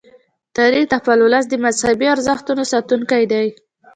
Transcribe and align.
تاریخ 0.57 0.83
د 0.89 0.93
خپل 1.01 1.17
ولس 1.21 1.45
د 1.49 1.53
مذهبي 1.65 2.07
ارزښتونو 2.15 2.63
ساتونکی 2.73 3.23
دی. 3.31 3.47